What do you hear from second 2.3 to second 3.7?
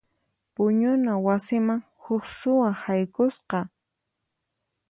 suwa haykusqa.